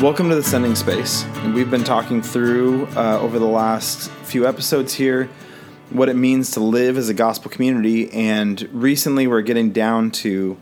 [0.00, 1.26] Welcome to the Sending Space.
[1.54, 5.28] We've been talking through uh, over the last few episodes here
[5.90, 10.56] what it means to live as a gospel community, and recently we're getting down to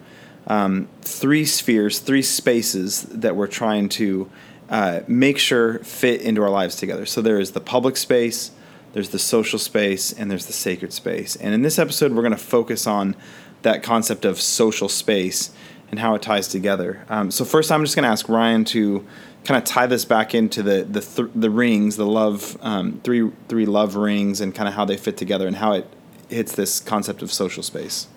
[0.49, 4.29] um, three spheres, three spaces that we're trying to
[4.71, 7.07] uh, make sure fit into our lives together.
[7.07, 8.51] So there is the public space,
[8.93, 11.37] there's the social space, and there's the sacred space.
[11.37, 13.15] And in this episode, we're going to focus on
[13.63, 15.53] that concept of social space
[15.91, 17.05] and how it ties together.
[17.09, 19.07] Um, so first, I'm just going to ask Ryan to
[19.45, 23.31] kind of tie this back into the the th- the rings, the love um, three
[23.49, 25.87] three love rings, and kind of how they fit together and how it
[26.29, 28.09] hits this concept of social space.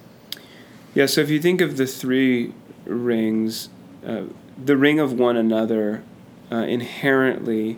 [0.94, 1.06] Yeah.
[1.06, 2.54] So if you think of the three
[2.86, 3.70] rings,
[4.06, 4.24] uh,
[4.62, 6.04] the ring of one another,
[6.52, 7.78] uh, inherently,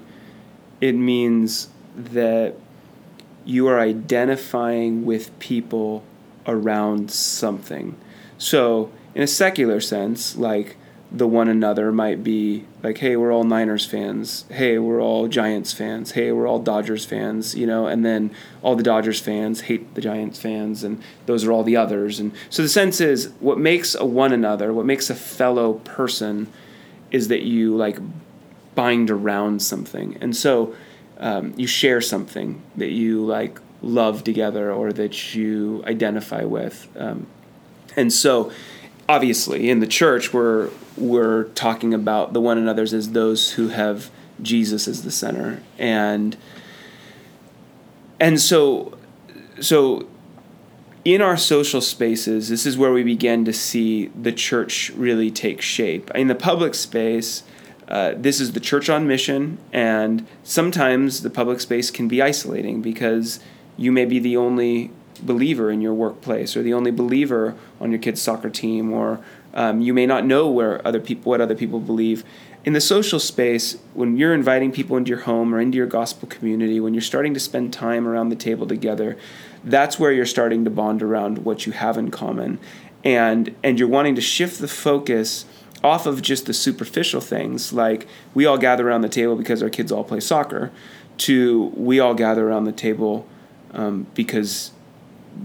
[0.81, 2.55] it means that
[3.45, 6.03] you are identifying with people
[6.47, 7.95] around something.
[8.37, 10.77] So in a secular sense, like
[11.11, 14.45] the one another might be like, hey, we're all Niners fans.
[14.49, 16.11] Hey, we're all Giants fans.
[16.13, 18.31] Hey, we're all Dodgers fans, you know, and then
[18.63, 22.19] all the Dodgers fans hate the Giants fans, and those are all the others.
[22.19, 26.47] And so the sense is what makes a one another, what makes a fellow person
[27.11, 27.99] is that you like
[28.73, 30.17] bind around something.
[30.19, 30.75] And so
[31.19, 36.87] um, you share something that you like love together or that you identify with.
[36.97, 37.27] Um,
[37.95, 38.51] and so
[39.07, 44.11] obviously in the church we're we're talking about the one another's as those who have
[44.41, 45.61] Jesus as the center.
[45.77, 46.37] And
[48.19, 48.97] and so
[49.59, 50.07] so
[51.05, 55.61] in our social spaces this is where we begin to see the church really take
[55.61, 56.11] shape.
[56.11, 57.43] In the public space
[57.87, 62.81] uh, this is the church on mission and sometimes the public space can be isolating
[62.81, 63.39] because
[63.75, 67.99] you may be the only believer in your workplace or the only believer on your
[67.99, 69.19] kid's soccer team or
[69.53, 72.23] um, you may not know where other people what other people believe.
[72.65, 76.27] In the social space when you're inviting people into your home or into your gospel
[76.27, 79.17] community when you're starting to spend time around the table together
[79.63, 82.59] that's where you're starting to bond around what you have in common.
[83.03, 85.45] And and you're wanting to shift the focus
[85.83, 89.69] off of just the superficial things like we all gather around the table because our
[89.69, 90.71] kids all play soccer
[91.17, 93.27] to we all gather around the table
[93.73, 94.71] um, because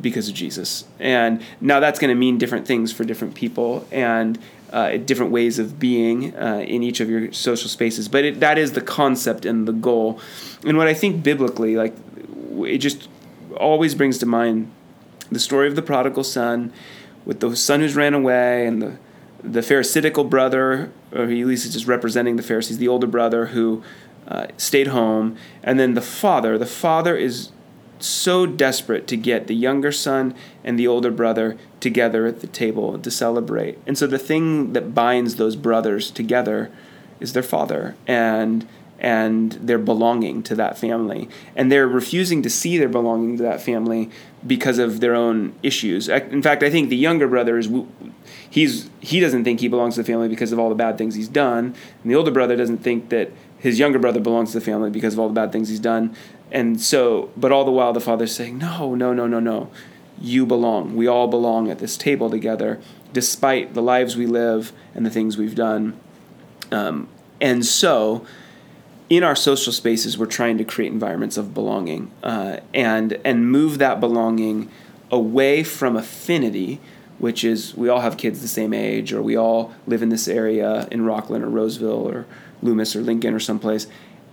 [0.01, 0.85] because of Jesus.
[0.99, 4.39] And now that's going to mean different things for different people and
[4.73, 8.09] uh, different ways of being uh, in each of your social spaces.
[8.09, 10.21] But it, that is the concept and the goal.
[10.65, 11.95] And what I think biblically, like,
[12.61, 13.09] it just
[13.57, 14.71] always brings to mind
[15.31, 16.73] the story of the prodigal son
[17.25, 18.99] with the son who's ran away and the
[19.43, 23.83] the Pharisaical brother, or at least just representing the Pharisees, the older brother who
[24.27, 26.59] uh, stayed home, and then the father.
[26.59, 27.51] The father is
[28.03, 32.99] so desperate to get the younger son and the older brother together at the table
[32.99, 33.79] to celebrate.
[33.87, 36.71] And so the thing that binds those brothers together
[37.21, 38.67] is their father and
[38.99, 41.29] and their belonging to that family.
[41.55, 44.11] And they're refusing to see their belonging to that family
[44.47, 46.09] because of their own issues.
[46.09, 47.71] In fact, I think the younger brother is
[48.49, 51.15] he's he doesn't think he belongs to the family because of all the bad things
[51.15, 54.65] he's done, and the older brother doesn't think that his younger brother belongs to the
[54.65, 56.15] family because of all the bad things he's done.
[56.51, 59.71] And so, but all the while, the father's saying, No, no, no, no, no.
[60.21, 60.97] You belong.
[60.97, 62.81] We all belong at this table together,
[63.13, 65.99] despite the lives we live and the things we've done.
[66.73, 67.09] Um,
[67.41, 68.27] and so,
[69.09, 73.79] in our social spaces, we're trying to create environments of belonging uh, and and move
[73.79, 74.71] that belonging
[75.11, 76.81] away from affinity,
[77.19, 80.29] which is we all have kids the same age, or we all live in this
[80.29, 82.27] area in Rocklin or Roseville or
[82.63, 83.87] Loomis or Lincoln or someplace,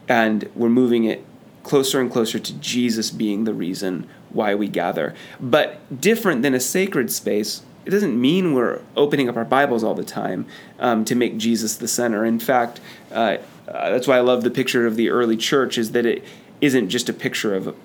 [0.08, 1.26] and we're moving it
[1.64, 5.16] closer and closer to Jesus being the reason why we gather.
[5.40, 9.96] But different than a sacred space, it doesn't mean we're opening up our Bibles all
[9.96, 10.46] the time
[10.80, 12.26] um, to make Jesus the center.
[12.26, 12.82] In fact,
[13.12, 13.38] uh,
[13.68, 16.24] uh, that's why I love the picture of the early church is that it
[16.62, 17.76] isn't just a picture of a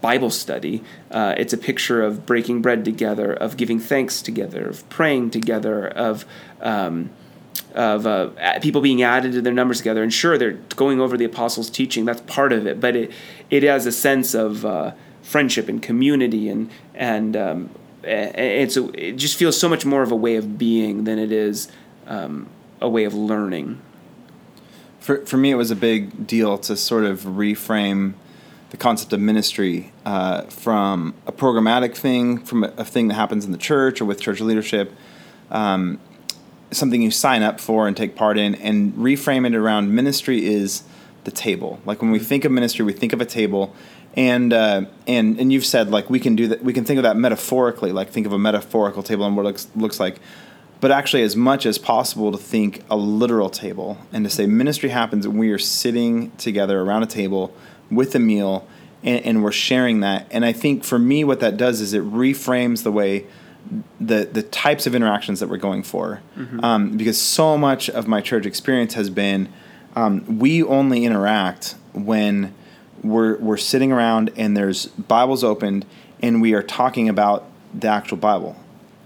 [0.00, 0.82] Bible study.
[1.10, 5.88] Uh, it's a picture of breaking bread together, of giving thanks together, of praying together,
[5.88, 6.24] of
[6.60, 7.10] um,
[7.74, 10.02] of uh, people being added to their numbers together.
[10.02, 12.04] And sure, they're going over the apostles' teaching.
[12.04, 13.12] That's part of it, but it
[13.50, 17.70] it has a sense of uh, friendship and community, and and um,
[18.02, 21.30] and so it just feels so much more of a way of being than it
[21.30, 21.70] is
[22.06, 22.48] um,
[22.80, 23.80] a way of learning.
[25.00, 28.14] For for me, it was a big deal to sort of reframe
[28.70, 33.44] the concept of ministry uh, from a programmatic thing, from a, a, thing that happens
[33.44, 34.92] in the church or with church leadership.
[35.50, 35.98] Um,
[36.70, 40.84] something you sign up for and take part in, and reframe it around ministry is
[41.24, 41.80] the table.
[41.84, 43.74] Like when we think of ministry, we think of a table,
[44.14, 46.62] and uh, and and you've said like we can do that.
[46.62, 47.92] We can think of that metaphorically.
[47.92, 50.20] Like think of a metaphorical table and what it looks looks like.
[50.80, 54.88] But actually as much as possible to think a literal table and to say ministry
[54.88, 57.54] happens when we are sitting together around a table
[57.90, 58.66] with a meal
[59.02, 60.26] and, and we're sharing that.
[60.30, 63.26] And I think for me, what that does is it reframes the way
[64.00, 66.64] the the types of interactions that we're going for, mm-hmm.
[66.64, 69.50] um, because so much of my church experience has been
[69.96, 72.54] um, we only interact when
[73.02, 75.84] we're we're sitting around and there's Bibles opened
[76.22, 78.56] and we are talking about the actual Bible.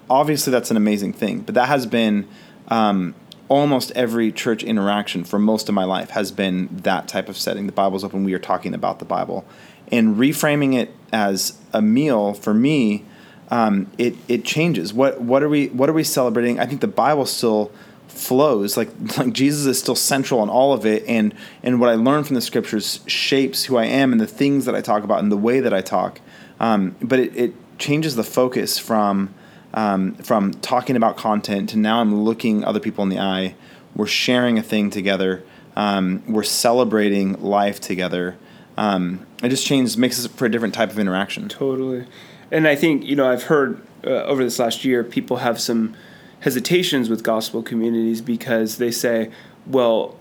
[0.09, 2.27] Obviously, that's an amazing thing, but that has been
[2.69, 3.15] um,
[3.49, 7.67] almost every church interaction for most of my life has been that type of setting.
[7.67, 9.45] The Bible's open, we are talking about the Bible,
[9.91, 13.05] and reframing it as a meal for me.
[13.51, 14.93] Um, it it changes.
[14.95, 16.59] What what are we what are we celebrating?
[16.59, 17.71] I think the Bible still
[18.15, 21.95] flows like like Jesus is still central in all of it and and what I
[21.95, 25.21] learn from the scriptures shapes who I am and the things that I talk about
[25.21, 26.21] and the way that I talk
[26.61, 29.35] um, but it, it changes the focus from
[29.75, 33.55] um, from talking about content to now I'm looking other people in the eye.
[33.95, 35.45] We're sharing a thing together.
[35.77, 38.37] Um, we're celebrating life together.
[38.77, 41.49] Um, it just changes makes it for a different type of interaction.
[41.49, 42.07] Totally.
[42.51, 45.97] And I think you know I've heard uh, over this last year people have some
[46.41, 49.31] hesitations with gospel communities because they say,
[49.67, 50.17] well,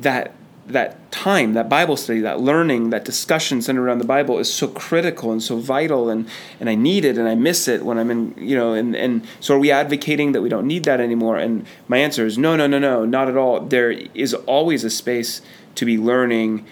[0.00, 0.34] that
[0.68, 4.68] that time, that Bible study, that learning, that discussion centered around the Bible is so
[4.68, 6.28] critical and so vital and,
[6.60, 9.26] and I need it and I miss it when I'm in, you know, and, and
[9.40, 11.38] so are we advocating that we don't need that anymore?
[11.38, 13.60] And my answer is no, no, no, no, not at all.
[13.60, 15.42] There is always a space
[15.74, 16.66] to be learning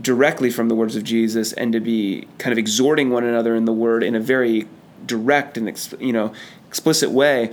[0.00, 3.64] directly from the words of Jesus and to be kind of exhorting one another in
[3.64, 4.68] the word in a very
[5.06, 6.32] direct and, you know,
[6.68, 7.52] explicit way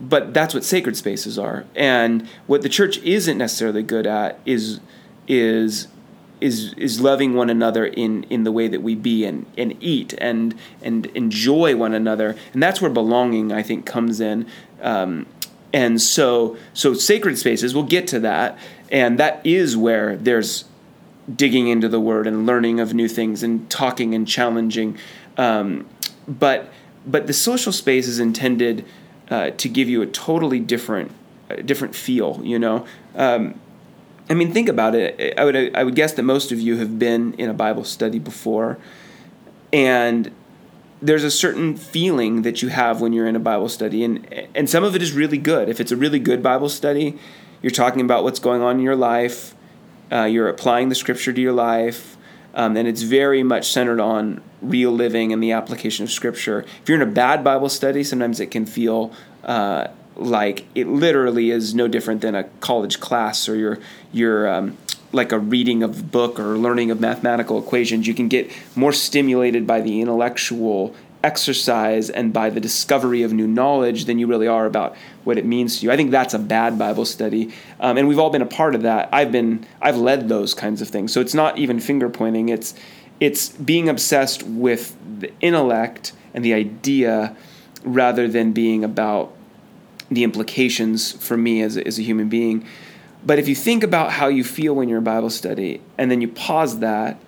[0.00, 1.64] but that's what sacred spaces are.
[1.74, 4.80] And what the church isn't necessarily good at is
[5.28, 5.88] is
[6.40, 10.14] is is loving one another in in the way that we be and and eat
[10.18, 12.36] and and enjoy one another.
[12.52, 14.46] And that's where belonging I think comes in.
[14.82, 15.26] Um,
[15.72, 18.56] and so so sacred spaces we'll get to that
[18.90, 20.64] and that is where there's
[21.34, 24.96] digging into the word and learning of new things and talking and challenging
[25.36, 25.86] um,
[26.28, 26.70] but
[27.06, 28.84] but the social space is intended
[29.30, 31.12] uh, to give you a totally different
[31.50, 32.40] uh, different feel.
[32.44, 33.58] You know, um,
[34.28, 35.38] I mean, think about it.
[35.38, 38.18] I would I would guess that most of you have been in a Bible study
[38.18, 38.78] before,
[39.72, 40.32] and
[41.00, 44.68] there's a certain feeling that you have when you're in a Bible study, and and
[44.68, 45.68] some of it is really good.
[45.68, 47.18] If it's a really good Bible study,
[47.62, 49.54] you're talking about what's going on in your life.
[50.10, 52.16] Uh, you're applying the Scripture to your life,
[52.54, 56.64] um, and it's very much centered on real living and the application of Scripture.
[56.82, 59.12] If you're in a bad Bible study, sometimes it can feel
[59.44, 63.78] uh, like it literally is no different than a college class or your
[64.12, 64.76] your um,
[65.12, 68.06] like a reading of a book or learning of mathematical equations.
[68.06, 73.48] You can get more stimulated by the intellectual exercise and by the discovery of new
[73.48, 75.90] knowledge than you really are about what it means to you.
[75.90, 78.82] I think that's a bad Bible study, um, and we've all been a part of
[78.82, 79.08] that.
[79.12, 82.48] I've been I've led those kinds of things, so it's not even finger pointing.
[82.48, 82.74] It's
[83.18, 87.34] it's being obsessed with the intellect and the idea
[87.82, 89.35] rather than being about
[90.10, 92.64] the implications for me as a, as a human being.
[93.24, 96.20] But if you think about how you feel when you're in Bible study, and then
[96.20, 97.20] you pause that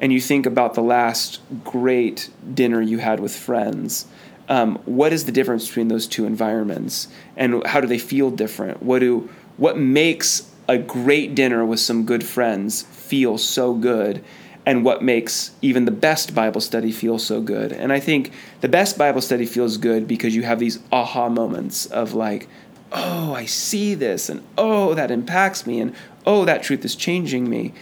[0.00, 4.06] and you think about the last great dinner you had with friends,
[4.48, 8.82] um, what is the difference between those two environments, and how do they feel different?
[8.82, 14.22] What do what makes a great dinner with some good friends feel so good?
[14.66, 17.72] And what makes even the best Bible study feel so good.
[17.72, 21.86] And I think the best Bible study feels good because you have these aha moments
[21.86, 22.48] of like,
[22.92, 25.94] oh, I see this, and oh, that impacts me, and
[26.24, 27.74] oh, that truth is changing me.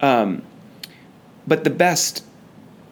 [0.00, 0.42] Um,
[1.46, 2.24] but the best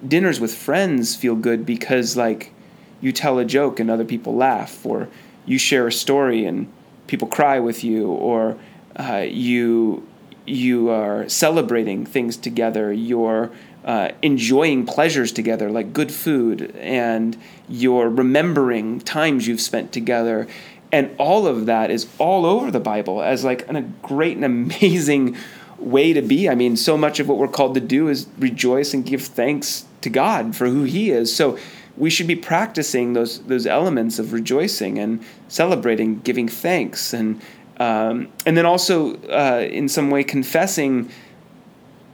[0.06, 2.52] dinners with friends feel good because like
[3.00, 5.08] you tell a joke and other people laugh, or
[5.46, 6.70] you share a story and
[7.06, 8.56] people cry with you, or
[8.96, 10.06] uh, you
[10.52, 13.50] you are celebrating things together, you're
[13.84, 17.36] uh, enjoying pleasures together, like good food, and
[17.68, 20.46] you're remembering times you've spent together.
[20.92, 24.44] And all of that is all over the Bible as like an, a great and
[24.44, 25.36] amazing
[25.78, 26.48] way to be.
[26.48, 29.86] I mean, so much of what we're called to do is rejoice and give thanks
[30.02, 31.34] to God for who He is.
[31.34, 31.58] So
[31.96, 37.40] we should be practicing those those elements of rejoicing and celebrating, giving thanks, and
[37.78, 41.10] um, and then also uh, in some way confessing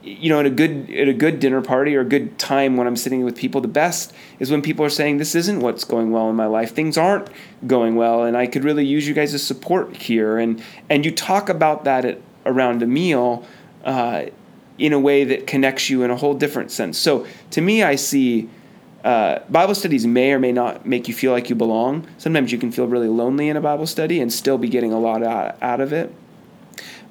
[0.03, 2.87] you know at a good at a good dinner party or a good time when
[2.87, 6.11] i'm sitting with people the best is when people are saying this isn't what's going
[6.11, 6.75] well in my life.
[6.75, 7.29] Things aren't
[7.67, 10.39] going well and i could really use you guys' as support here.
[10.39, 13.47] And and you talk about that at, around a meal
[13.85, 14.27] uh,
[14.79, 16.97] in a way that connects you in a whole different sense.
[16.99, 18.49] So to me i see
[19.05, 22.07] uh, Bible studies may or may not make you feel like you belong.
[22.19, 24.99] Sometimes you can feel really lonely in a Bible study and still be getting a
[24.99, 26.13] lot out, of it.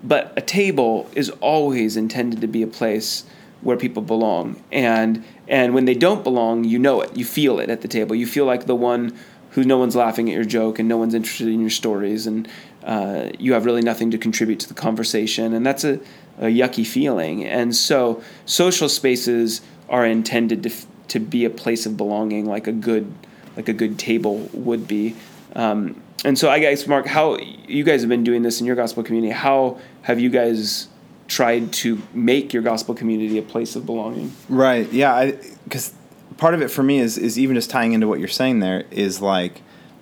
[0.04, 3.24] But a table is always intended to be a place
[3.62, 4.62] where people belong.
[4.72, 7.16] And and when they don't belong, you know it.
[7.16, 8.16] You feel it at the table.
[8.16, 9.18] You feel like the one
[9.52, 12.48] who no one's laughing at your joke and no one's interested in your stories and
[12.84, 15.54] uh, you have really nothing to contribute to the conversation.
[15.54, 16.00] And that's a,
[16.38, 17.44] a yucky feeling.
[17.44, 20.70] And so social spaces are intended to
[21.10, 23.14] to be a place of belonging, like a good
[23.56, 25.16] like a good table would be.
[25.56, 28.76] Um, and so I guess Mark, how you guys have been doing this in your
[28.76, 29.34] gospel community?
[29.34, 30.88] How have you guys
[31.28, 34.32] tried to make your gospel community a place of belonging?
[34.50, 34.92] Right.
[34.92, 35.32] Yeah.
[35.64, 35.94] Because
[36.38, 38.86] part of it for me is is even just tying into what you're saying there
[38.92, 39.62] is like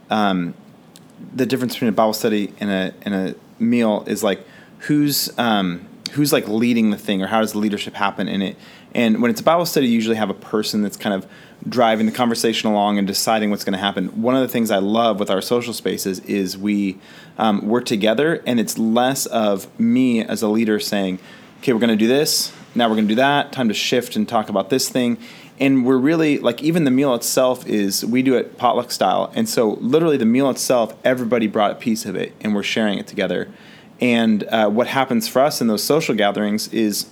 [0.10, 0.54] um,
[1.34, 4.46] the difference between a Bible study and a and a meal is like
[4.80, 8.58] who's um, who's like leading the thing or how does the leadership happen in it
[8.96, 11.30] and when it's a bible study you usually have a person that's kind of
[11.70, 14.22] driving the conversation along and deciding what's going to happen.
[14.22, 16.98] One of the things i love with our social spaces is we
[17.38, 21.20] um, work together and it's less of me as a leader saying
[21.60, 24.18] okay we're going to do this now we're going to do that time to shift
[24.18, 25.18] and talk about this thing.
[25.58, 29.32] And we're really like even the meal itself is we do it potluck style.
[29.34, 33.00] And so literally the meal itself everybody brought a piece of it and we're sharing
[33.00, 33.50] it together.
[34.02, 37.08] And uh, what happens for us in those social gatherings is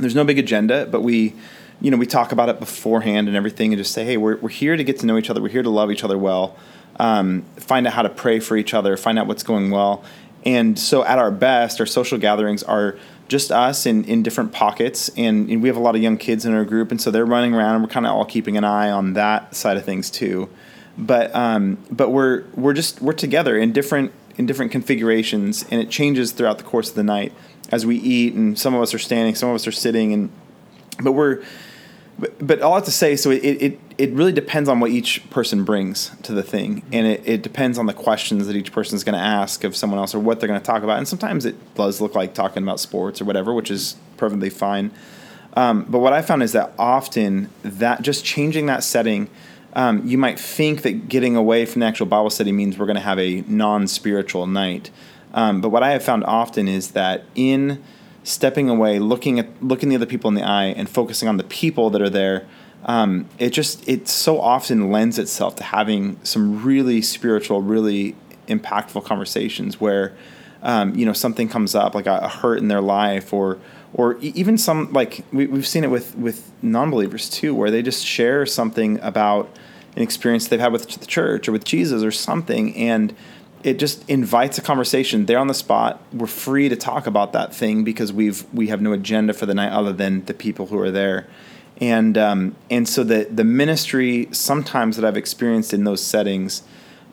[0.00, 1.34] there's no big agenda, but we,
[1.80, 4.48] you know, we talk about it beforehand and everything, and just say, hey, we're we're
[4.48, 5.40] here to get to know each other.
[5.40, 6.56] We're here to love each other well.
[6.98, 8.96] Um, find out how to pray for each other.
[8.96, 10.04] Find out what's going well.
[10.44, 12.96] And so, at our best, our social gatherings are
[13.28, 16.44] just us in, in different pockets, and, and we have a lot of young kids
[16.44, 18.64] in our group, and so they're running around, and we're kind of all keeping an
[18.64, 20.48] eye on that side of things too.
[20.98, 25.90] But um, but we're we're just we're together in different in different configurations, and it
[25.90, 27.32] changes throughout the course of the night
[27.70, 28.34] as we eat.
[28.34, 30.30] And some of us are standing, some of us are sitting, and
[31.02, 31.42] but we're
[32.18, 34.90] but, but all I have to say, so it, it, it really depends on what
[34.90, 38.72] each person brings to the thing, and it, it depends on the questions that each
[38.72, 40.98] person is going to ask of someone else or what they're going to talk about.
[40.98, 44.90] And sometimes it does look like talking about sports or whatever, which is perfectly fine.
[45.54, 49.30] Um, but what I found is that often that just changing that setting
[49.74, 52.96] um, you might think that getting away from the actual Bible study means we're going
[52.96, 54.90] to have a non spiritual night.
[55.32, 57.82] Um, but what I have found often is that in
[58.24, 61.44] stepping away, looking at looking the other people in the eye, and focusing on the
[61.44, 62.46] people that are there,
[62.84, 68.16] um, it just it so often lends itself to having some really spiritual, really
[68.48, 70.14] impactful conversations where
[70.62, 73.58] um, you know something comes up like a, a hurt in their life or
[73.92, 78.04] or even some like we, we've seen it with with non-believers too where they just
[78.04, 79.48] share something about
[79.96, 83.14] an experience they've had with the church or with jesus or something and
[83.62, 85.26] it just invites a conversation.
[85.26, 86.02] There on the spot.
[86.12, 89.54] We're free to talk about that thing because we've we have no agenda for the
[89.54, 91.26] night other than the people who are there.
[91.78, 96.62] And um, and so the the ministry sometimes that i've experienced in those settings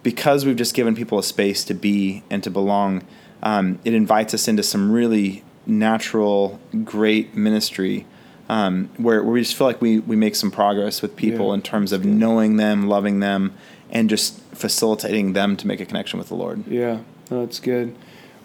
[0.03, 3.05] because we've just given people a space to be and to belong
[3.43, 8.05] um, it invites us into some really natural, great ministry
[8.49, 11.55] um, where, where we just feel like we, we make some progress with people yeah.
[11.55, 13.53] in terms of knowing them, loving them,
[13.91, 16.67] and just facilitating them to make a connection with the Lord.
[16.67, 16.99] Yeah,
[17.31, 17.95] no, that's good.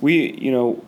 [0.00, 0.84] We, you know,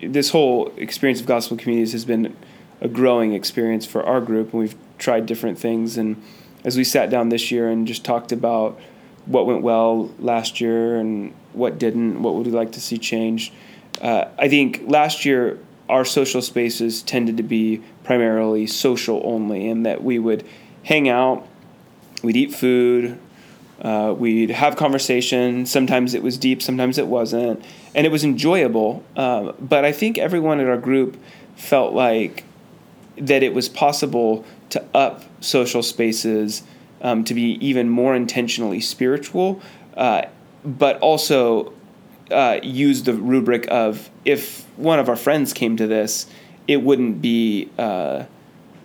[0.00, 2.36] this whole experience of gospel communities has been
[2.80, 5.96] a growing experience for our group, and we've tried different things.
[5.96, 6.22] And
[6.64, 8.78] as we sat down this year and just talked about
[9.26, 13.52] what went well last year and what didn't, what would we like to see change.
[14.00, 15.58] uh, I think last year
[15.88, 20.44] our social spaces tended to be primarily social only, in that we would
[20.82, 21.46] hang out,
[22.22, 23.18] we'd eat food,
[23.82, 25.66] uh, we'd have conversation.
[25.66, 27.64] Sometimes it was deep, sometimes it wasn't,
[27.94, 29.02] and it was enjoyable.
[29.16, 31.16] Uh, but I think everyone in our group
[31.56, 32.44] felt like
[33.16, 36.62] that it was possible to up social spaces
[37.02, 39.60] um, to be even more intentionally spiritual,
[39.96, 40.22] uh,
[40.64, 41.72] but also
[42.30, 46.26] uh, use the rubric of if one of our friends came to this,
[46.66, 48.24] it wouldn't be uh,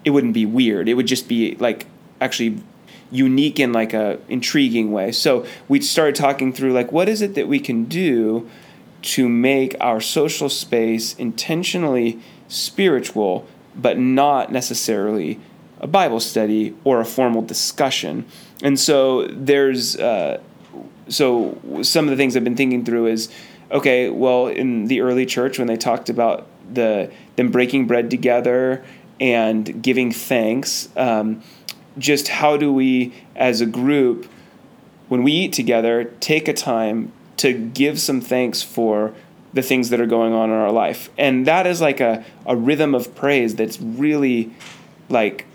[0.04, 0.90] it wouldn't be weird.
[0.90, 1.86] It would just be like
[2.22, 2.62] actually
[3.12, 5.12] unique in like a intriguing way.
[5.12, 8.50] So we started talking through like what is it that we can do
[9.02, 15.40] to make our social space intentionally spiritual, but not necessarily
[15.80, 18.26] a Bible study or a formal discussion.
[18.62, 20.42] And so there's uh,
[21.08, 23.30] so some of the things I've been thinking through is
[23.72, 28.84] okay, well, in the early church when they talked about the them breaking bread together
[29.20, 31.42] and giving thanks, um,
[32.00, 34.26] just how do we as a group
[35.08, 39.14] when we eat together take a time to give some thanks for
[39.54, 41.10] the things that are going on in our life.
[41.18, 44.54] And that is like a, a rhythm of praise that's really
[45.10, 45.46] like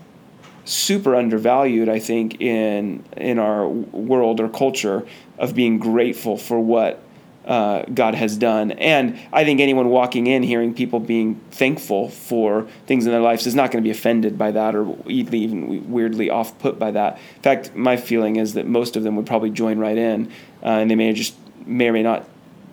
[0.64, 5.06] super undervalued, I think, in in our world or culture
[5.38, 7.02] of being grateful for what
[7.44, 8.72] uh, God has done.
[8.72, 13.46] And I think anyone walking in hearing people being thankful for things in their lives
[13.46, 17.18] is not going to be offended by that or even weirdly off put by that.
[17.36, 20.30] In fact, my feeling is that most of them would probably join right in,
[20.62, 21.34] uh, and they may just
[21.66, 22.26] may or may not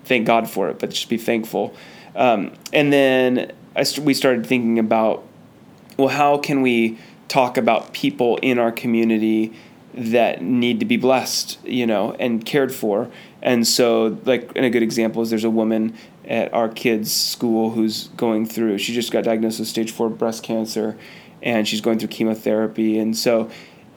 [0.05, 1.73] thank God for it, but just be thankful.
[2.15, 3.51] Um, and then
[3.81, 5.23] st- we started thinking about,
[5.97, 6.97] well, how can we
[7.27, 9.53] talk about people in our community
[9.93, 13.09] that need to be blessed, you know, and cared for.
[13.41, 15.95] And so, like, and a good example is there's a woman
[16.25, 20.43] at our kids' school who's going through, she just got diagnosed with stage four breast
[20.43, 20.97] cancer
[21.41, 22.99] and she's going through chemotherapy.
[22.99, 23.49] And so,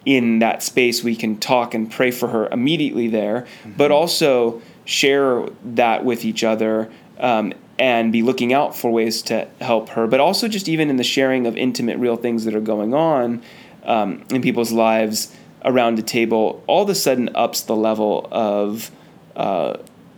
[0.04, 3.72] in that space, we can talk and pray for her immediately there, mm-hmm.
[3.76, 9.48] but also share that with each other um, and be looking out for ways to
[9.60, 12.60] help her, but also just even in the sharing of intimate, real things that are
[12.60, 13.42] going on
[13.84, 15.34] um, in people's lives
[15.64, 18.90] around a table, all of a sudden ups the level of
[19.36, 19.76] uh,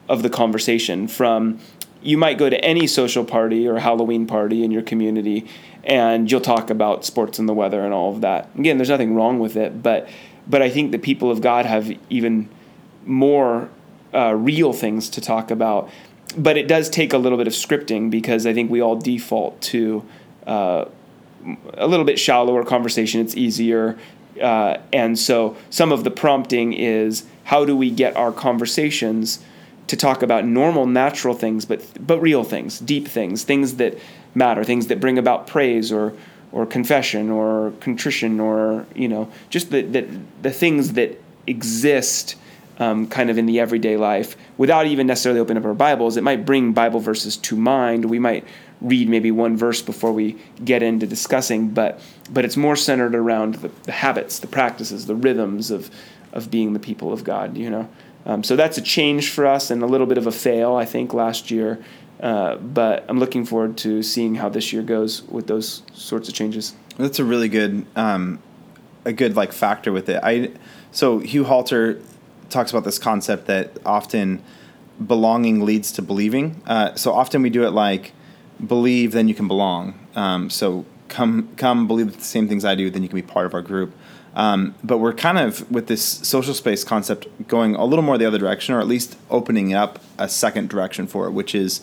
[0.08, 1.08] of the conversation.
[1.08, 1.58] From
[2.02, 5.46] you might go to any social party or Halloween party in your community,
[5.84, 8.48] and you'll talk about sports and the weather and all of that.
[8.58, 10.08] Again, there's nothing wrong with it, but
[10.46, 12.48] but I think the people of God have even
[13.04, 13.68] more
[14.14, 15.90] uh, real things to talk about
[16.36, 19.60] but it does take a little bit of scripting because I think we all default
[19.62, 20.04] to
[20.46, 20.86] uh,
[21.74, 23.20] a little bit shallower conversation.
[23.20, 23.98] It's easier.
[24.40, 29.44] Uh, and so some of the prompting is how do we get our conversations
[29.86, 33.98] to talk about normal, natural things, but but real things, deep things, things that
[34.34, 36.12] matter, things that bring about praise or
[36.52, 40.08] or confession or contrition or you know just the the,
[40.42, 42.36] the things that exist
[42.78, 46.16] um, kind of in the everyday life without even necessarily opening up our Bibles.
[46.16, 48.06] It might bring Bible verses to mind.
[48.06, 48.44] We might
[48.80, 53.56] read maybe one verse before we get into discussing, but but it's more centered around
[53.56, 55.90] the, the habits, the practices, the rhythms of
[56.32, 57.56] of being the people of God.
[57.56, 57.88] You know,
[58.26, 60.84] um, so that's a change for us and a little bit of a fail, I
[60.84, 61.82] think, last year.
[62.20, 66.34] Uh, but I'm looking forward to seeing how this year goes with those sorts of
[66.34, 66.74] changes.
[66.96, 68.38] That's a really good, um,
[69.04, 70.20] a good like factor with it.
[70.22, 70.52] I
[70.92, 72.00] so Hugh Halter
[72.48, 74.42] talks about this concept that often
[75.04, 76.62] belonging leads to believing.
[76.66, 78.12] Uh, so often we do it like
[78.64, 79.94] believe, then you can belong.
[80.14, 83.46] Um, so come, come, believe the same things I do, then you can be part
[83.46, 83.94] of our group.
[84.34, 88.26] Um, but we're kind of with this social space concept going a little more the
[88.26, 91.80] other direction, or at least opening up a second direction for it, which is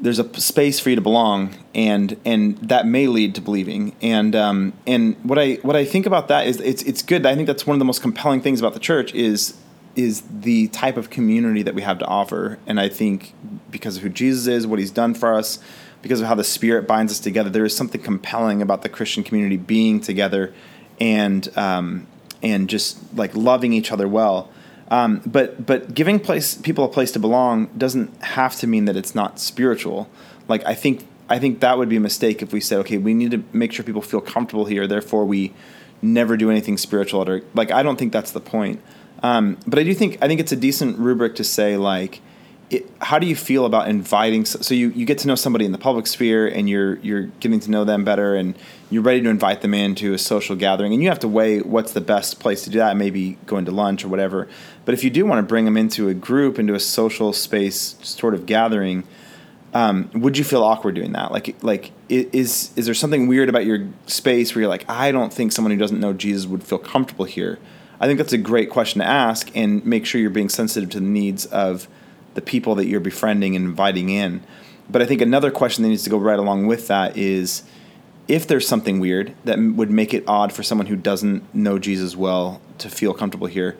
[0.00, 3.94] there's a space for you to belong, and and that may lead to believing.
[4.00, 7.26] And um, and what I what I think about that is it's it's good.
[7.26, 9.59] I think that's one of the most compelling things about the church is
[10.02, 12.58] is the type of community that we have to offer.
[12.66, 13.34] And I think
[13.70, 15.58] because of who Jesus is, what He's done for us,
[16.02, 19.22] because of how the Spirit binds us together, there is something compelling about the Christian
[19.22, 20.52] community being together,
[21.00, 22.06] and um,
[22.42, 24.50] and just like loving each other well.
[24.90, 28.96] Um, but but giving place people a place to belong doesn't have to mean that
[28.96, 30.08] it's not spiritual.
[30.48, 33.14] Like I think I think that would be a mistake if we said, okay, we
[33.14, 35.54] need to make sure people feel comfortable here, therefore we
[36.02, 37.28] never do anything spiritual.
[37.28, 38.82] Or like I don't think that's the point.
[39.22, 42.20] Um, but I do think I think it's a decent rubric to say like
[42.70, 44.44] it, how do you feel about inviting?
[44.44, 47.58] So you, you get to know somebody in the public sphere, and you're you're getting
[47.60, 48.56] to know them better, and
[48.90, 51.92] you're ready to invite them into a social gathering, and you have to weigh what's
[51.92, 52.96] the best place to do that.
[52.96, 54.48] Maybe going to lunch or whatever.
[54.84, 57.96] But if you do want to bring them into a group, into a social space
[58.02, 59.02] sort of gathering,
[59.74, 61.32] um, would you feel awkward doing that?
[61.32, 65.32] Like like is is there something weird about your space where you're like, I don't
[65.32, 67.58] think someone who doesn't know Jesus would feel comfortable here.
[68.00, 71.00] I think that's a great question to ask, and make sure you're being sensitive to
[71.00, 71.86] the needs of
[72.34, 74.42] the people that you're befriending and inviting in.
[74.88, 77.62] But I think another question that needs to go right along with that is
[78.26, 82.16] if there's something weird that would make it odd for someone who doesn't know Jesus
[82.16, 83.76] well to feel comfortable here,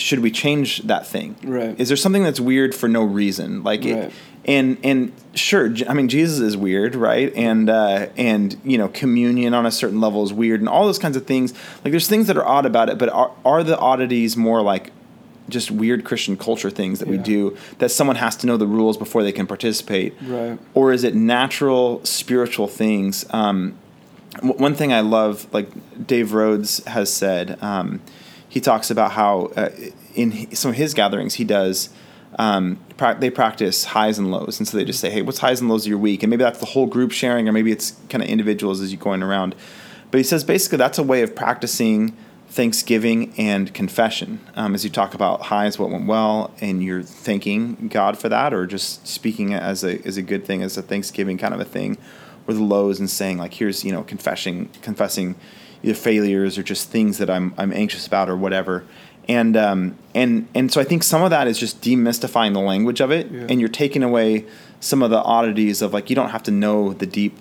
[0.00, 1.36] should we change that thing?
[1.42, 1.78] Right.
[1.78, 3.62] Is there something that's weird for no reason?
[3.62, 3.90] Like right.
[3.90, 4.12] it,
[4.44, 7.32] and and sure, I mean Jesus is weird, right?
[7.34, 10.98] And uh, and you know communion on a certain level is weird, and all those
[10.98, 11.52] kinds of things.
[11.84, 14.92] Like there's things that are odd about it, but are are the oddities more like
[15.48, 17.16] just weird Christian culture things that yeah.
[17.16, 20.14] we do that someone has to know the rules before they can participate?
[20.22, 20.58] Right.
[20.74, 23.26] Or is it natural spiritual things?
[23.30, 23.76] Um,
[24.36, 25.68] w- one thing I love, like
[26.06, 28.00] Dave Rhodes has said, um,
[28.50, 29.70] he talks about how uh,
[30.14, 31.88] in some of his gatherings he does.
[32.38, 35.60] Um, pra- they practice highs and lows, and so they just say, "Hey, what's highs
[35.60, 37.96] and lows of your week?" And maybe that's the whole group sharing, or maybe it's
[38.08, 39.54] kind of individuals as you're going around.
[40.10, 42.16] But he says basically that's a way of practicing
[42.50, 47.86] thanksgiving and confession um, as you talk about highs what went well and you're thanking
[47.86, 51.38] god for that or just speaking as a, as a good thing as a thanksgiving
[51.38, 51.96] kind of a thing
[52.48, 55.36] or the lows and saying like here's you know confessing confessing
[55.82, 58.84] either failures or just things that I'm I'm anxious about or whatever.
[59.28, 63.00] And um, and and so I think some of that is just demystifying the language
[63.00, 63.46] of it, Yeah.
[63.48, 64.44] and you're taking away
[64.80, 67.36] some of the oddities of like you don't have to know the deep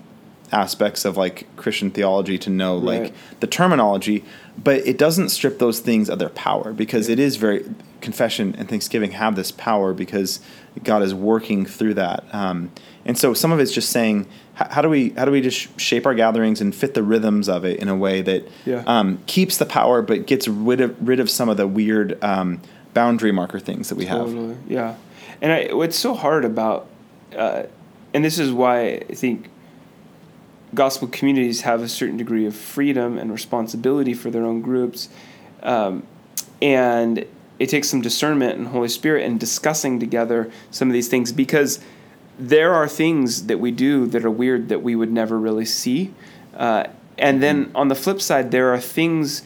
[0.51, 3.13] aspects of like Christian theology to know like Right.
[3.39, 4.23] the terminology,
[4.61, 7.65] but it doesn't strip those things of their power because it is very
[8.01, 10.39] confession and Thanksgiving have this power because
[10.83, 12.23] God is working through that.
[12.33, 12.71] Um,
[13.05, 14.25] and so some of it's just saying
[14.69, 17.63] how, do we how do we just shape our gatherings and fit the rhythms of
[17.65, 18.83] it in a way that Yeah.
[18.87, 22.61] um, keeps the power but gets rid of rid of some of the weird um,
[22.93, 24.27] boundary marker things that we have.
[24.67, 24.95] Yeah.
[25.41, 26.87] And I, what's so hard about,
[27.37, 27.63] uh,
[28.13, 29.47] and this is why I think
[30.73, 35.09] gospel communities have a certain degree of freedom and responsibility for their own groups.
[35.63, 36.03] Um,
[36.61, 37.25] and
[37.57, 41.79] it takes some discernment and Holy Spirit and discussing together some of these things because
[42.39, 46.13] there are things that we do that are weird that we would never really see.
[46.55, 46.85] Uh,
[47.17, 49.43] and then on the flip side, there are things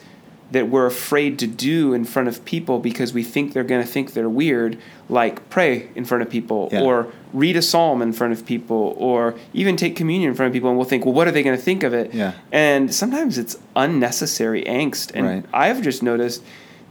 [0.52, 3.88] that we're afraid to do in front of people because we think they're going to
[3.88, 4.78] think they're weird,
[5.08, 6.82] like pray in front of people Yeah.
[6.82, 10.52] or read a psalm in front of people or even take communion in front of
[10.52, 12.14] people and we'll think, well, what are they going to think of it?
[12.14, 12.34] Yeah.
[12.52, 15.10] And sometimes it's unnecessary angst.
[15.14, 15.44] And Right.
[15.52, 16.42] I've just noticed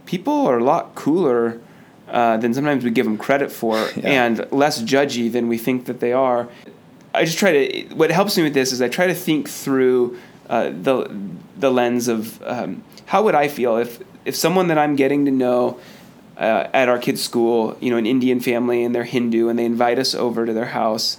[0.04, 1.58] people are a lot cooler
[2.08, 4.24] uh, than sometimes we give them credit for Yeah.
[4.24, 6.48] and less judgy than we think that they are.
[7.14, 10.18] I just try to, what helps me with this is I try to think through
[10.48, 11.08] uh, the,
[11.56, 15.30] the lens of um, how would I feel if, if someone that I'm getting to
[15.30, 15.78] know
[16.36, 19.64] uh, at our kids' school, you know, an Indian family and they're Hindu and they
[19.64, 21.18] invite us over to their house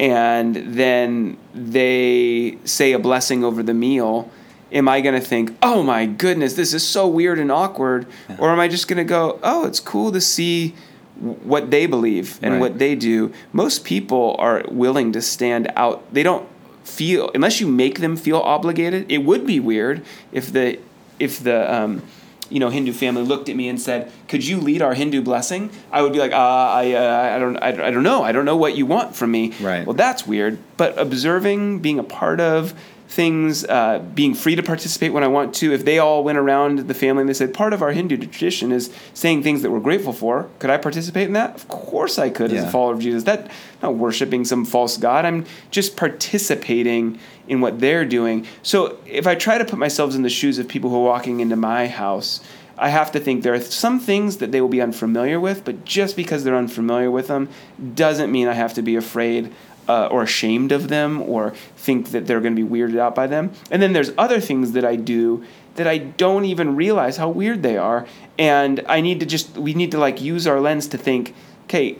[0.00, 4.30] and then they say a blessing over the meal,
[4.72, 8.06] am I going to think, oh my goodness, this is so weird and awkward?
[8.38, 10.74] Or am I just going to go, oh, it's cool to see
[11.20, 12.60] what they believe and Right.
[12.60, 13.32] what they do?
[13.52, 16.12] Most people are willing to stand out.
[16.14, 16.46] They don't
[16.84, 20.02] feel, unless you make them feel obligated, it would be weird
[20.32, 20.78] if the,
[21.18, 22.02] if the, um,
[22.48, 25.70] you know, Hindu family looked at me and said, "Could you lead our Hindu blessing?"
[25.92, 28.24] I would be like, uh, "I, uh, I don't, I, I don't know.
[28.24, 29.86] I don't know what you want from me." Right.
[29.86, 30.58] Well, that's weird.
[30.76, 32.74] But observing, being a part of
[33.10, 35.72] things, uh, being free to participate when I want to.
[35.72, 38.70] If they all went around the family and they said, "Part of our Hindu tradition
[38.70, 41.56] is saying things that we're grateful for," could I participate in that?
[41.56, 43.24] Of course, I could as a follower of Jesus.
[43.24, 43.50] That
[43.82, 45.24] not worshiping some false god.
[45.24, 47.18] I'm just participating
[47.48, 48.46] in what they're doing.
[48.62, 51.40] So if I try to put myself in the shoes of people who are walking
[51.40, 52.40] into my house,
[52.78, 55.84] I have to think there are some things that they will be unfamiliar with, but
[55.84, 57.48] just because they're unfamiliar with them
[57.94, 59.50] doesn't mean I have to be afraid
[59.88, 63.26] uh, or ashamed of them or think that they're going to be weirded out by
[63.26, 63.52] them.
[63.70, 67.62] And then there's other things that I do that I don't even realize how weird
[67.62, 68.06] they are.
[68.38, 71.98] And I need to just, we need to like use our lens to think, okay,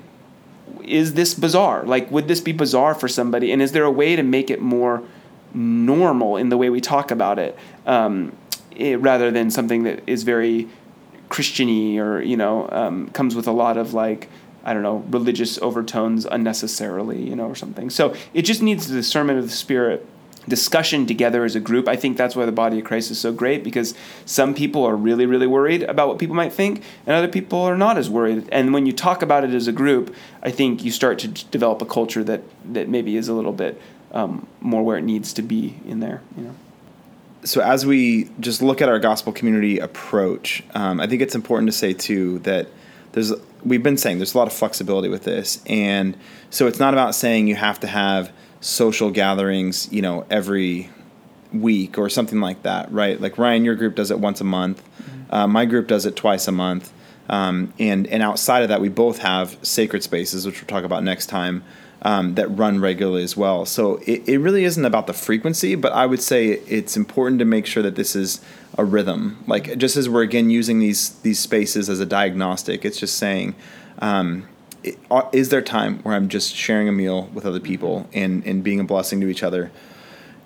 [0.85, 1.85] is this bizarre?
[1.85, 3.53] Like, would this be bizarre for somebody?
[3.53, 5.03] And is there a way to make it more
[5.55, 8.33] normal in the way we talk about it, um,
[8.71, 10.69] it rather than something that is very
[11.29, 14.29] Christiany or you know um, comes with a lot of like
[14.65, 17.91] I don't know religious overtones unnecessarily, you know, or something.
[17.91, 20.07] So it just needs the discernment of the spirit.
[20.49, 21.87] Discussion together as a group.
[21.87, 23.95] I think that's why the body of Christ is so great because
[24.25, 27.77] some people are really, really worried about what people might think, and other people are
[27.77, 28.49] not as worried.
[28.51, 31.83] And when you talk about it as a group, I think you start to develop
[31.83, 32.43] a culture that
[32.73, 33.81] that maybe is a little bit
[34.13, 36.23] um, more where it needs to be in there.
[36.37, 36.55] You know.
[37.45, 41.71] so as we just look at our gospel community approach, um, I think it's important
[41.71, 42.69] to say too that
[43.13, 43.33] there's
[43.65, 46.17] we've been saying there's a lot of flexibility with this, and
[46.51, 50.91] so it's not about saying you have to have social gatherings, you know, every
[51.53, 53.21] week or something like that, right?
[53.21, 54.83] Like Ryan, your group does it once a month.
[55.31, 56.93] Uh, my group does it twice a month.
[57.29, 61.05] Um, and and outside of that, we both have sacred spaces, which we'll talk about
[61.05, 61.63] next time,
[62.03, 63.67] um, that run regularly as well.
[63.67, 67.45] So it, it really isn't about the frequency, but I would say it's important to
[67.45, 68.41] make sure that this is
[68.79, 69.43] a rhythm.
[69.47, 73.55] Like just as we're again using these these spaces as a diagnostic, it's just saying.
[73.99, 74.49] Um,
[74.83, 78.43] it, uh, is there time where I'm just sharing a meal with other people and,
[78.47, 79.71] and being a blessing to each other?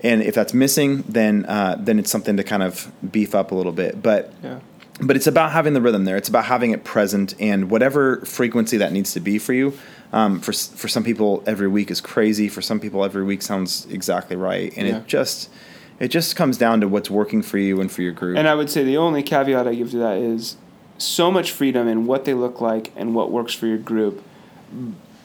[0.02, 3.54] And if that's missing, then uh, then it's something to kind of beef up a
[3.54, 4.02] little bit.
[4.02, 4.58] But Yeah.
[5.00, 6.16] but it's about having the rhythm there.
[6.16, 9.72] It's about having it present and whatever frequency that needs to be for you.
[10.14, 12.48] Um, for for some people, every week is crazy.
[12.48, 14.72] For some people, every week sounds exactly right.
[14.76, 14.98] And Yeah.
[14.98, 15.50] it just
[15.98, 18.38] it just comes down to what's working for you and for your group.
[18.38, 20.56] And I would say the only caveat I give to that is
[20.98, 24.22] so much freedom in what they look like and what works for your group.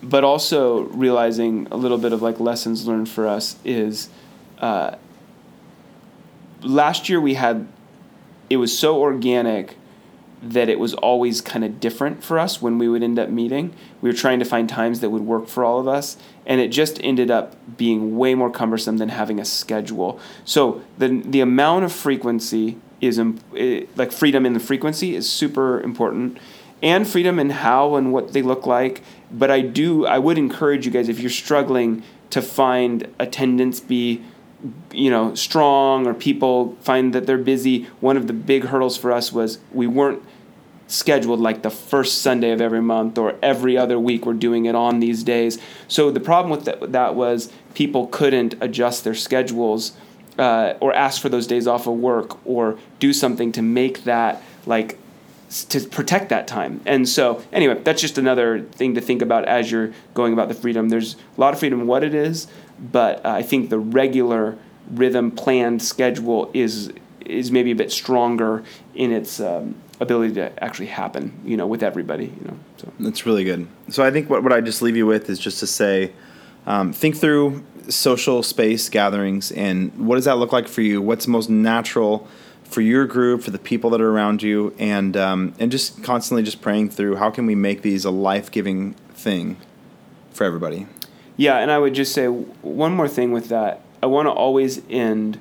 [0.02, 4.10] But also realizing a little bit of like lessons learned for us is
[4.58, 4.96] uh,
[6.62, 7.68] last year we had,
[8.50, 9.76] it was so organic
[10.42, 13.74] that it was always kind of different for us when we would end up meeting.
[14.02, 16.70] We were trying to find times that would work for all of us, and it
[16.70, 20.20] just ended up being way more cumbersome than having a schedule.
[20.46, 23.22] So the the amount of frequency is
[23.54, 26.38] it, like freedom in the frequency is super important,
[26.82, 29.04] and freedom in how and what they look like.
[29.32, 34.24] But I do I would encourage you guys if you're struggling to find attendance be
[34.92, 39.12] you know strong or people find that they're busy one of the big hurdles for
[39.12, 40.22] us was we weren't
[40.88, 44.76] scheduled like the first sunday of every month or every other week we're doing it
[44.76, 49.94] on these days so the problem with that, that was people couldn't adjust their schedules
[50.38, 54.42] uh, or ask for those days off of work or do something to make that
[54.66, 54.98] like
[55.50, 56.80] to protect that time.
[56.86, 60.54] And so, anyway, that's just another thing to think about as you're going about the
[60.54, 60.90] freedom.
[60.90, 62.48] There's a lot of freedom what it is,
[62.80, 64.58] but uh, I think the regular
[64.92, 66.92] rhythm planned schedule is
[67.26, 68.64] is maybe a bit stronger
[68.96, 72.58] in its um, ability to actually happen, you know, with everybody, you know.
[72.78, 73.68] So that's really good.
[73.90, 76.12] So I think what what I just leave you with is just to say,
[76.66, 81.02] um, think through social space gatherings and what does that look like for you?
[81.02, 82.28] What's most natural
[82.64, 86.44] for your group, for the people that are around you, and um, and just constantly
[86.44, 89.58] just praying through how can we make these a life giving thing
[90.32, 90.88] for everybody.
[91.40, 93.80] Yeah, and I would just say one more thing with that.
[94.04, 95.40] I want to always end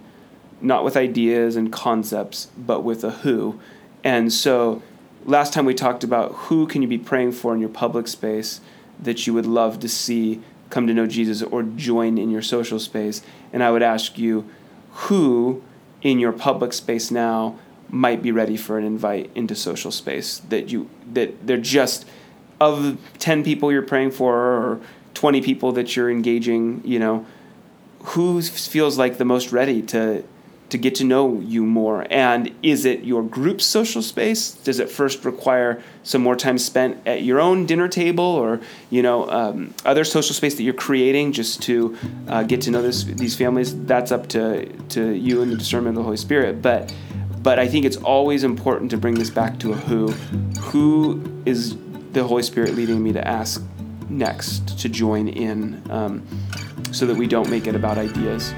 [0.60, 3.58] not with ideas and concepts, but with a who.
[4.04, 4.80] And so
[5.24, 8.60] last time we talked about who can you be praying for in your public space
[9.00, 12.78] that you would love to see come to know Jesus or join in your social
[12.78, 13.20] space.
[13.52, 14.48] And I would ask you
[14.92, 15.64] who
[16.02, 17.58] in your public space now
[17.88, 22.06] might be ready for an invite into social space that you that they're just
[22.60, 24.80] of 10 people you're praying for or
[25.18, 27.26] 20 people that you're engaging you know
[28.00, 30.22] who feels like the most ready to
[30.70, 32.06] to get to know you more?
[32.10, 34.52] And is it your group's social space?
[34.52, 39.02] Does it first require some more time spent at your own dinner table or you
[39.02, 41.96] know um, other social space that you're creating just to
[42.28, 43.74] uh, get to know this, these families?
[43.86, 46.62] That's up to, to you and the discernment of the holy spirit.
[46.62, 46.94] But
[47.40, 50.08] but i think it's always important to bring this back to a who.
[50.70, 51.76] Who is
[52.12, 53.62] the holy spirit leading me to ask
[54.10, 56.26] next to join in um,
[56.92, 58.52] so that we don't make it about ideas